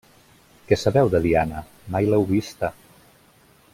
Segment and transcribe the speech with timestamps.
[0.69, 1.61] Què sabeu de Diana?
[1.97, 2.71] Mai l'heu vista.